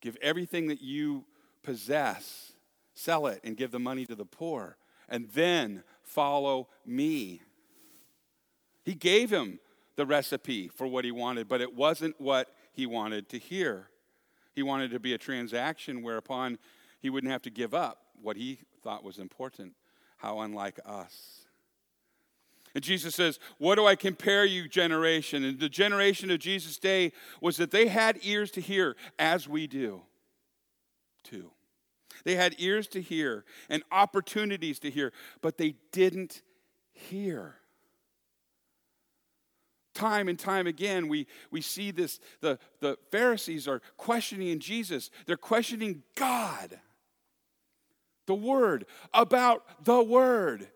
Give 0.00 0.16
everything 0.22 0.68
that 0.68 0.80
you 0.80 1.24
possess. 1.62 2.52
Sell 2.94 3.26
it 3.26 3.40
and 3.44 3.56
give 3.56 3.70
the 3.70 3.78
money 3.78 4.06
to 4.06 4.14
the 4.14 4.24
poor. 4.24 4.76
And 5.08 5.28
then 5.30 5.82
follow 6.02 6.68
me. 6.84 7.40
He 8.84 8.94
gave 8.94 9.30
him 9.30 9.58
the 9.96 10.06
recipe 10.06 10.68
for 10.68 10.86
what 10.86 11.04
he 11.04 11.10
wanted, 11.10 11.48
but 11.48 11.60
it 11.60 11.74
wasn't 11.74 12.20
what 12.20 12.48
he 12.72 12.86
wanted 12.86 13.28
to 13.30 13.38
hear. 13.38 13.88
He 14.54 14.62
wanted 14.62 14.90
to 14.92 15.00
be 15.00 15.14
a 15.14 15.18
transaction 15.18 16.02
whereupon 16.02 16.58
he 17.00 17.10
wouldn't 17.10 17.32
have 17.32 17.42
to 17.42 17.50
give 17.50 17.74
up 17.74 17.98
what 18.20 18.36
he 18.36 18.60
thought 18.82 19.04
was 19.04 19.18
important. 19.18 19.74
How 20.16 20.40
unlike 20.40 20.78
us. 20.84 21.39
And 22.74 22.84
Jesus 22.84 23.14
says, 23.14 23.38
What 23.58 23.76
do 23.76 23.86
I 23.86 23.96
compare 23.96 24.44
you, 24.44 24.68
generation? 24.68 25.44
And 25.44 25.58
the 25.58 25.68
generation 25.68 26.30
of 26.30 26.38
Jesus' 26.38 26.78
day 26.78 27.12
was 27.40 27.56
that 27.56 27.70
they 27.70 27.88
had 27.88 28.18
ears 28.22 28.50
to 28.52 28.60
hear, 28.60 28.96
as 29.18 29.48
we 29.48 29.66
do 29.66 30.02
too. 31.22 31.50
They 32.24 32.34
had 32.34 32.54
ears 32.58 32.86
to 32.88 33.00
hear 33.00 33.44
and 33.68 33.82
opportunities 33.90 34.78
to 34.80 34.90
hear, 34.90 35.12
but 35.40 35.56
they 35.56 35.74
didn't 35.92 36.42
hear 36.92 37.56
time 39.94 40.28
and 40.28 40.38
time 40.38 40.66
again 40.66 41.08
we, 41.08 41.26
we 41.50 41.60
see 41.60 41.90
this 41.90 42.20
the, 42.40 42.58
the 42.80 42.96
pharisees 43.10 43.66
are 43.66 43.82
questioning 43.96 44.58
jesus 44.58 45.10
they're 45.26 45.36
questioning 45.36 46.02
god 46.14 46.78
the 48.26 48.34
word 48.34 48.86
about 49.12 49.84
the 49.84 50.02
word 50.02 50.68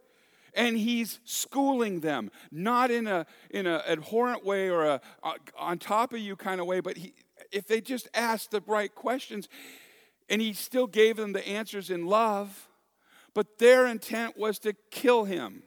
and 0.55 0.77
he's 0.77 1.21
schooling 1.25 2.01
them 2.01 2.31
not 2.51 2.91
in 2.91 3.07
a 3.07 3.27
in 3.51 3.67
an 3.67 3.81
abhorrent 3.89 4.45
way 4.45 4.69
or 4.69 4.85
a, 4.85 5.01
a 5.23 5.33
on 5.59 5.79
top 5.79 6.13
of 6.13 6.19
you 6.19 6.37
kind 6.37 6.61
of 6.61 6.67
way 6.67 6.81
but 6.81 6.97
he, 6.97 7.15
if 7.53 7.67
they 7.67 7.81
just 7.81 8.09
asked 8.15 8.51
the 8.51 8.63
right 8.67 8.95
questions 8.95 9.49
and 10.29 10.41
he 10.41 10.53
still 10.53 10.87
gave 10.87 11.17
them 11.17 11.33
the 11.33 11.47
answers 11.47 11.91
in 11.91 12.07
love 12.07 12.69
but 13.35 13.59
their 13.59 13.87
intent 13.87 14.37
was 14.39 14.59
to 14.59 14.73
kill 14.91 15.25
him 15.25 15.63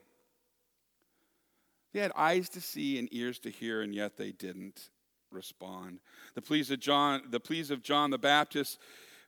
they 1.97 2.03
had 2.03 2.11
eyes 2.15 2.47
to 2.49 2.61
see 2.61 2.99
and 2.99 3.09
ears 3.11 3.39
to 3.39 3.49
hear, 3.49 3.81
and 3.81 3.95
yet 3.95 4.17
they 4.17 4.31
didn't 4.31 4.91
respond. 5.31 5.99
The 6.35 6.43
pleas 6.43 6.69
of 6.69 6.79
John, 6.79 7.23
the 7.31 7.39
pleas 7.39 7.71
of 7.71 7.81
John 7.81 8.11
the 8.11 8.19
Baptist 8.19 8.77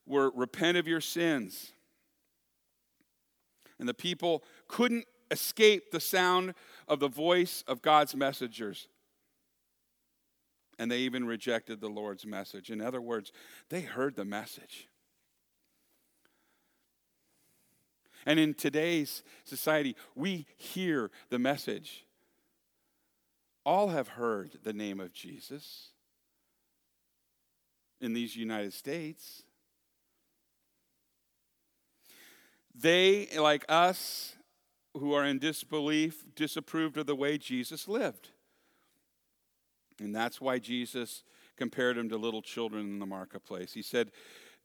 were 0.05 0.31
repent 0.35 0.77
of 0.77 0.87
your 0.87 1.01
sins. 1.01 1.71
And 3.79 3.89
the 3.89 3.95
people 3.95 4.43
couldn't 4.67 5.05
escape 5.31 5.91
the 5.91 5.99
sound 5.99 6.53
of 6.87 6.99
the 6.99 7.07
voice 7.07 7.63
of 7.67 7.81
God's 7.81 8.15
messengers. 8.15 8.87
And 10.77 10.89
they 10.89 10.99
even 10.99 11.25
rejected 11.25 11.81
the 11.81 11.89
Lord's 11.89 12.25
message. 12.25 12.69
In 12.69 12.81
other 12.81 13.01
words, 13.01 13.31
they 13.69 13.81
heard 13.81 14.15
the 14.15 14.25
message. 14.25 14.87
And 18.25 18.39
in 18.39 18.53
today's 18.53 19.23
society, 19.43 19.95
we 20.15 20.45
hear 20.57 21.11
the 21.29 21.39
message 21.39 22.05
all 23.65 23.89
have 23.89 24.07
heard 24.07 24.51
the 24.63 24.73
name 24.73 24.99
of 24.99 25.13
Jesus 25.13 25.89
in 28.01 28.13
these 28.13 28.35
United 28.35 28.73
States. 28.73 29.43
They, 32.73 33.27
like 33.37 33.65
us, 33.67 34.35
who 34.93 35.13
are 35.13 35.25
in 35.25 35.39
disbelief, 35.39 36.23
disapproved 36.35 36.97
of 36.97 37.05
the 37.05 37.15
way 37.15 37.37
Jesus 37.37 37.87
lived. 37.87 38.29
And 39.99 40.15
that's 40.15 40.39
why 40.39 40.59
Jesus 40.59 41.23
compared 41.57 41.97
him 41.97 42.09
to 42.09 42.17
little 42.17 42.41
children 42.41 42.85
in 42.85 42.99
the 42.99 43.05
marketplace. 43.05 43.73
He 43.73 43.81
said, 43.81 44.11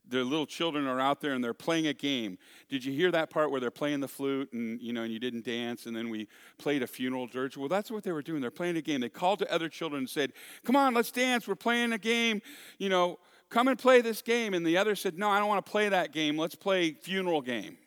their 0.06 0.24
little 0.24 0.46
children 0.46 0.86
are 0.86 1.00
out 1.00 1.20
there 1.20 1.32
and 1.32 1.42
they're 1.42 1.54
playing 1.54 1.86
a 1.86 1.94
game. 1.94 2.38
Did 2.68 2.84
you 2.84 2.92
hear 2.92 3.10
that 3.10 3.30
part 3.30 3.50
where 3.50 3.60
they're 3.60 3.70
playing 3.70 4.00
the 4.00 4.08
flute 4.08 4.52
and 4.52 4.80
you 4.80 4.92
know 4.92 5.02
and 5.02 5.12
you 5.12 5.18
didn't 5.18 5.44
dance 5.44 5.86
and 5.86 5.96
then 5.96 6.10
we 6.10 6.28
played 6.58 6.82
a 6.82 6.86
funeral 6.86 7.26
dirge? 7.26 7.56
Well, 7.56 7.68
that's 7.68 7.90
what 7.90 8.04
they 8.04 8.12
were 8.12 8.22
doing. 8.22 8.40
They're 8.40 8.50
playing 8.50 8.76
a 8.76 8.82
game. 8.82 9.00
They 9.00 9.08
called 9.08 9.38
to 9.40 9.52
other 9.52 9.68
children 9.68 10.00
and 10.00 10.10
said, 10.10 10.32
"Come 10.64 10.76
on, 10.76 10.94
let's 10.94 11.10
dance. 11.10 11.48
We're 11.48 11.54
playing 11.54 11.92
a 11.92 11.98
game. 11.98 12.42
You 12.78 12.90
know, 12.90 13.18
come 13.48 13.68
and 13.68 13.78
play 13.78 14.00
this 14.00 14.20
game." 14.20 14.52
And 14.52 14.66
the 14.66 14.76
other 14.76 14.94
said, 14.94 15.18
"No, 15.18 15.30
I 15.30 15.38
don't 15.38 15.48
want 15.48 15.64
to 15.64 15.70
play 15.70 15.88
that 15.88 16.12
game. 16.12 16.36
Let's 16.36 16.54
play 16.54 16.92
funeral 16.92 17.40
game." 17.40 17.78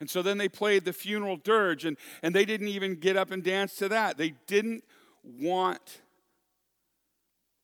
And 0.00 0.08
so 0.08 0.22
then 0.22 0.38
they 0.38 0.48
played 0.48 0.84
the 0.84 0.92
funeral 0.92 1.36
dirge 1.36 1.84
and 1.84 1.96
and 2.22 2.34
they 2.34 2.44
didn't 2.44 2.68
even 2.68 2.94
get 2.94 3.16
up 3.16 3.30
and 3.30 3.42
dance 3.42 3.76
to 3.76 3.88
that. 3.90 4.16
They 4.16 4.34
didn't 4.46 4.84
want 5.22 6.00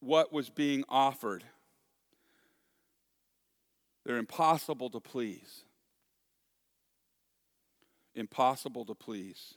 what 0.01 0.33
was 0.33 0.51
being 0.51 0.85
offered 0.89 1.43
they're 4.07 4.19
impossible 4.19 4.89
to 4.91 5.01
please. 5.01 5.65
Impossible 8.15 8.85
to 8.85 8.95
please. 8.95 9.55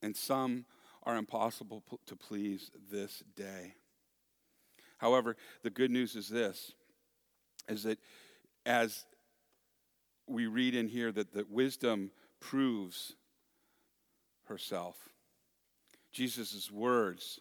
And 0.00 0.16
some 0.16 0.64
are 1.02 1.16
impossible 1.16 1.82
to 2.06 2.16
please 2.16 2.70
this 2.90 3.22
day. 3.36 3.74
However, 4.96 5.36
the 5.62 5.68
good 5.68 5.90
news 5.90 6.16
is 6.16 6.28
this 6.30 6.72
is 7.68 7.82
that 7.82 7.98
as 8.64 9.04
we 10.26 10.46
read 10.46 10.74
in 10.74 10.88
here 10.88 11.12
that, 11.12 11.32
that 11.34 11.50
wisdom 11.50 12.10
proves 12.40 13.14
herself. 14.44 14.96
Jesus' 16.12 16.70
words 16.70 17.40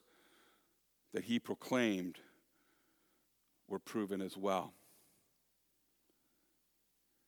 that 1.13 1.26
he 1.26 1.39
proclaimed 1.39 2.17
were 3.67 3.80
proven 3.80 4.22
as 4.22 4.36
well. 4.36 4.74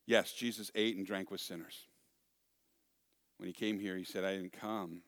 Yes, 0.06 0.32
Jesus 0.32 0.72
ate 0.76 0.98
and 0.98 1.06
drank 1.06 1.32
with 1.32 1.42
sinners. 1.42 1.88
When 3.38 3.48
he 3.48 3.54
came 3.54 3.80
here, 3.80 3.98
he 3.98 4.04
said, 4.04 4.24
I 4.24 4.36
didn't 4.36 4.54
come 4.54 5.02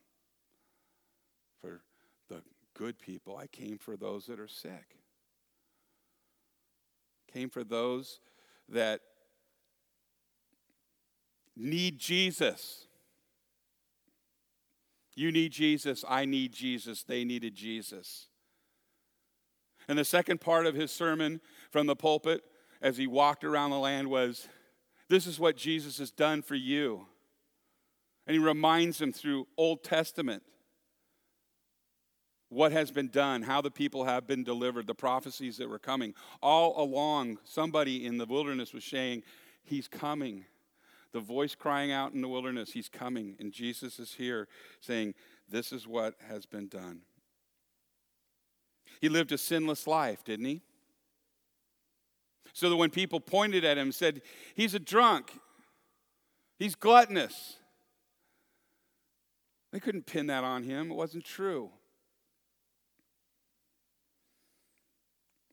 for 1.62 1.82
the 2.30 2.42
good 2.74 3.00
people, 3.00 3.38
I 3.38 3.48
came 3.48 3.78
for 3.78 3.96
those 3.96 4.26
that 4.28 4.40
are 4.40 4.48
sick. 4.48 4.98
came 7.32 7.50
for 7.50 7.64
those 7.64 8.20
that 8.70 9.02
need 11.58 12.00
Jesus. 12.00 12.86
You 15.16 15.32
need 15.32 15.52
Jesus. 15.52 16.06
I 16.08 16.26
need 16.26 16.54
Jesus. 16.54 17.04
They 17.04 17.24
needed 17.24 17.56
Jesus. 17.56 18.28
And 19.88 19.98
the 19.98 20.06
second 20.06 20.42
part 20.42 20.66
of 20.66 20.76
his 20.76 20.92
sermon 20.92 21.42
from 21.72 21.88
the 21.88 21.96
pulpit 21.96 22.44
as 22.82 22.98
he 22.98 23.08
walked 23.08 23.44
around 23.44 23.72
the 23.72 23.80
land 23.80 24.10
was 24.10 24.48
this 25.10 25.26
is 25.26 25.40
what 25.40 25.58
Jesus 25.58 25.98
has 25.98 26.12
done 26.12 26.42
for 26.42 26.56
you. 26.56 27.08
And 28.28 28.34
he 28.36 28.40
reminds 28.40 28.98
them 28.98 29.14
through 29.14 29.48
Old 29.58 29.84
Testament 29.84 30.44
what 32.50 32.72
has 32.72 32.92
been 32.92 33.10
done, 33.10 33.42
how 33.42 33.62
the 33.62 33.72
people 33.72 34.06
have 34.06 34.26
been 34.26 34.44
delivered, 34.44 34.88
the 34.88 34.96
prophecies 34.96 35.58
that 35.58 35.70
were 35.70 35.80
coming. 35.80 36.14
All 36.42 36.82
along, 36.82 37.40
somebody 37.44 38.06
in 38.06 38.18
the 38.18 38.26
wilderness 38.26 38.74
was 38.74 38.86
saying, 38.86 39.24
He's 39.64 39.88
coming. 39.88 40.46
The 41.14 41.20
voice 41.20 41.56
crying 41.56 41.92
out 41.92 42.14
in 42.14 42.22
the 42.22 42.28
wilderness, 42.28 42.72
He's 42.72 42.90
coming. 42.90 43.36
And 43.40 43.52
Jesus 43.52 44.00
is 44.00 44.14
here 44.14 44.48
saying, 44.82 45.14
This 45.50 45.72
is 45.72 45.88
what 45.88 46.16
has 46.28 46.46
been 46.46 46.68
done. 46.68 47.02
He 49.02 49.10
lived 49.10 49.32
a 49.32 49.38
sinless 49.38 49.88
life, 49.88 50.24
didn't 50.24 50.46
he? 50.46 50.62
So 52.54 52.70
that 52.70 52.76
when 52.76 52.90
people 52.90 53.20
pointed 53.20 53.64
at 53.64 53.78
him 53.78 53.88
and 53.88 53.96
said, 53.96 54.22
He's 54.56 54.74
a 54.74 54.80
drunk, 54.80 55.32
he's 56.58 56.76
gluttonous, 56.76 57.58
they 59.72 59.80
couldn't 59.80 60.06
pin 60.06 60.28
that 60.28 60.44
on 60.44 60.64
him. 60.64 60.92
It 60.92 60.96
wasn't 60.96 61.26
true. 61.26 61.70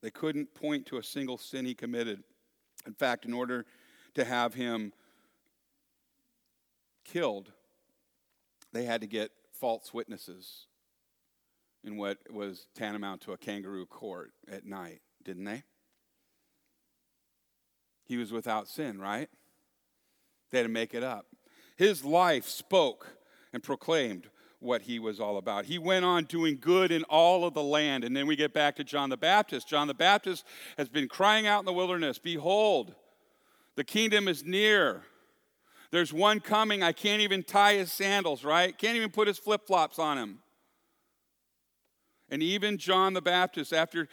They 0.03 0.11
couldn't 0.11 0.55
point 0.55 0.87
to 0.87 0.99
a 0.99 1.03
single 1.03 1.39
sin 1.39 1.65
he 1.65 1.75
committed. 1.75 2.23
In 2.87 2.95
fact, 2.95 3.25
in 3.25 3.33
order 3.33 3.65
to 4.15 4.25
have 4.25 4.55
him 4.55 4.93
killed, 7.05 7.53
they 8.73 8.85
had 8.85 9.01
to 9.01 9.07
get 9.07 9.31
false 9.53 9.95
witnesses 9.95 10.67
in 11.85 11.97
what 11.97 12.19
was 12.31 12.67
tantamount 12.75 13.21
to 13.23 13.33
a 13.33 13.37
kangaroo 13.37 13.87
court 13.87 14.33
at 14.51 14.65
night, 14.65 15.01
didn't 15.23 15.45
they? 15.45 15.63
He 18.05 18.17
was 18.17 18.33
without 18.33 18.69
sin, 18.69 18.99
right? 19.01 19.29
They 20.51 20.59
had 20.59 20.65
to 20.65 20.73
make 20.73 20.95
it 20.95 21.03
up. 21.03 21.27
His 21.77 22.05
life 22.05 22.47
spoke 22.47 23.17
and 23.53 23.63
proclaimed 23.63 24.29
what 24.61 24.83
he 24.83 24.99
was 24.99 25.21
all 25.21 25.37
about. 25.37 25.67
He 25.67 25.79
went 25.79 26.05
on 26.05 26.25
doing 26.25 26.59
good 26.61 26.91
in 26.91 27.05
all 27.05 27.45
of 27.45 27.55
the 27.55 27.63
land. 27.63 28.03
And 28.03 28.17
then 28.17 28.27
we 28.27 28.35
get 28.35 28.55
back 28.55 28.77
to 28.77 28.85
John 28.85 29.11
the 29.11 29.17
Baptist. 29.17 29.69
John 29.69 29.89
the 29.89 29.95
Baptist 29.95 30.45
has 30.79 30.89
been 30.89 31.09
crying 31.09 31.47
out 31.47 31.61
in 31.61 31.67
the 31.67 31.73
wilderness 31.73 32.19
Behold, 32.19 32.95
the 33.77 33.85
kingdom 33.85 34.27
is 34.27 34.45
near. 34.45 35.03
There's 35.95 36.13
one 36.13 36.41
coming. 36.41 36.83
I 36.83 36.91
can't 36.91 37.23
even 37.23 37.45
tie 37.45 37.75
his 37.75 37.93
sandals, 37.93 38.43
right? 38.43 38.77
Can't 38.77 38.97
even 38.97 39.11
put 39.11 39.29
his 39.29 39.39
flip 39.39 39.65
flops 39.65 40.01
on 40.01 40.19
him. 40.19 40.41
And 42.29 42.43
even 42.43 42.79
John 42.79 43.13
the 43.15 43.23
Baptist, 43.23 43.73
after 43.73 44.09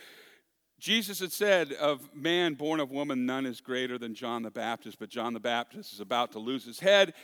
Jesus 0.77 1.21
had 1.21 1.31
said, 1.31 1.73
Of 1.73 2.07
man 2.13 2.53
born 2.53 2.79
of 2.79 2.91
woman, 2.91 3.25
none 3.25 3.47
is 3.47 3.61
greater 3.61 3.97
than 3.97 4.13
John 4.13 4.43
the 4.43 4.51
Baptist, 4.51 4.99
but 4.99 5.09
John 5.09 5.33
the 5.33 5.39
Baptist 5.39 5.91
is 5.91 5.99
about 5.99 6.31
to 6.33 6.39
lose 6.39 6.63
his 6.63 6.79
head 6.79 7.15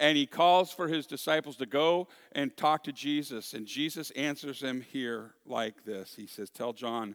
and 0.00 0.16
he 0.16 0.24
calls 0.24 0.72
for 0.72 0.88
his 0.88 1.06
disciples 1.06 1.56
to 1.56 1.66
go 1.66 2.08
and 2.32 2.56
talk 2.56 2.84
to 2.84 2.92
Jesus. 2.92 3.52
And 3.52 3.66
Jesus 3.66 4.10
answers 4.12 4.62
him 4.62 4.80
here 4.80 5.34
like 5.44 5.84
this 5.84 6.14
He 6.16 6.26
says, 6.26 6.48
Tell 6.48 6.72
John 6.72 7.14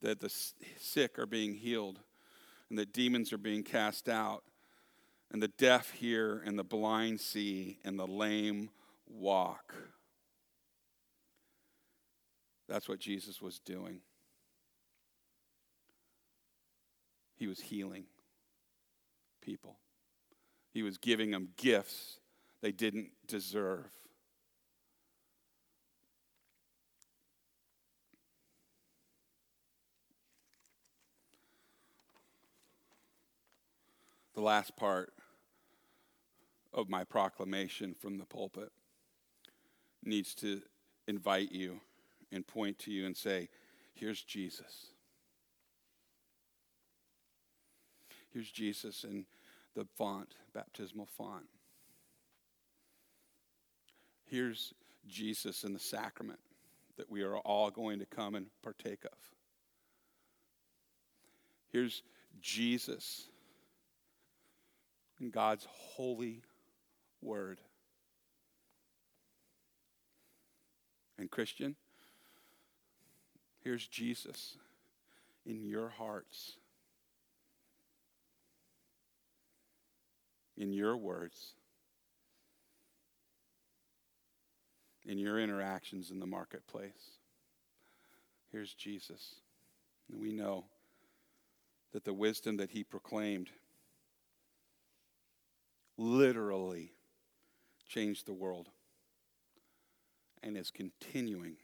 that 0.00 0.20
the 0.20 0.32
sick 0.78 1.18
are 1.18 1.26
being 1.26 1.54
healed, 1.54 1.98
and 2.70 2.78
that 2.78 2.92
demons 2.92 3.32
are 3.32 3.38
being 3.38 3.64
cast 3.64 4.08
out, 4.08 4.44
and 5.34 5.42
the 5.42 5.48
deaf 5.48 5.90
hear, 5.90 6.40
and 6.46 6.56
the 6.56 6.62
blind 6.62 7.20
see, 7.20 7.80
and 7.84 7.98
the 7.98 8.06
lame 8.06 8.70
walk. 9.08 9.74
That's 12.68 12.88
what 12.88 13.00
Jesus 13.00 13.42
was 13.42 13.58
doing. 13.58 13.98
He 17.34 17.48
was 17.48 17.58
healing 17.58 18.04
people. 19.40 19.74
He 20.72 20.84
was 20.84 20.98
giving 20.98 21.32
them 21.32 21.48
gifts 21.56 22.20
they 22.62 22.70
didn't 22.70 23.10
deserve. 23.26 23.90
The 34.36 34.40
last 34.40 34.76
part 34.76 35.12
of 36.74 36.88
my 36.88 37.04
proclamation 37.04 37.94
from 37.94 38.18
the 38.18 38.24
pulpit 38.24 38.70
needs 40.02 40.34
to 40.34 40.60
invite 41.06 41.52
you 41.52 41.80
and 42.32 42.46
point 42.46 42.78
to 42.80 42.90
you 42.90 43.06
and 43.06 43.16
say, 43.16 43.48
Here's 43.94 44.22
Jesus. 44.22 44.88
Here's 48.32 48.50
Jesus. 48.50 49.04
in 49.04 49.24
the 49.76 49.86
font, 49.96 50.34
baptismal 50.52 51.06
font. 51.06 51.46
Here's 54.24 54.72
Jesus 55.06 55.64
in 55.64 55.72
the 55.72 55.78
sacrament 55.78 56.40
that 56.96 57.10
we 57.10 57.22
are 57.22 57.38
all 57.38 57.70
going 57.70 57.98
to 57.98 58.06
come 58.06 58.34
and 58.34 58.46
partake 58.62 59.04
of. 59.04 59.18
Here's 61.72 62.02
Jesus 62.40 63.26
in 65.20 65.30
God's 65.30 65.66
holy 65.70 66.42
word. 67.24 67.60
And 71.18 71.30
Christian, 71.30 71.76
here's 73.62 73.86
Jesus 73.86 74.56
in 75.46 75.64
your 75.64 75.88
hearts. 75.88 76.56
in 80.56 80.72
your 80.72 80.96
words, 80.96 81.52
in 85.06 85.18
your 85.18 85.38
interactions 85.38 86.10
in 86.10 86.20
the 86.20 86.26
marketplace. 86.26 87.18
Here's 88.52 88.72
Jesus. 88.74 89.36
And 90.10 90.20
we 90.20 90.32
know 90.32 90.64
that 91.92 92.04
the 92.04 92.14
wisdom 92.14 92.56
that 92.58 92.70
he 92.70 92.84
proclaimed 92.84 93.50
literally 95.96 96.92
changed 97.88 98.26
the 98.26 98.32
world 98.32 98.68
and 100.42 100.56
is 100.56 100.70
continuing 100.70 101.56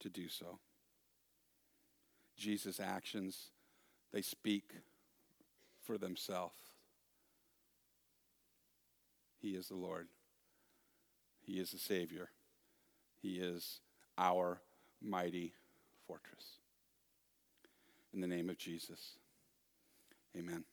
to 0.00 0.08
do 0.08 0.28
so. 0.28 0.58
Jesus' 2.36 2.80
actions, 2.80 3.50
they 4.12 4.22
speak 4.22 4.70
for 5.82 5.98
themselves. 5.98 6.54
He 9.40 9.50
is 9.50 9.68
the 9.68 9.76
Lord. 9.76 10.08
He 11.40 11.60
is 11.60 11.70
the 11.70 11.78
Savior. 11.78 12.30
He 13.22 13.36
is 13.38 13.80
our 14.18 14.60
mighty 15.02 15.52
fortress. 16.06 16.58
In 18.12 18.20
the 18.20 18.26
name 18.26 18.48
of 18.48 18.58
Jesus, 18.58 19.18
amen. 20.36 20.64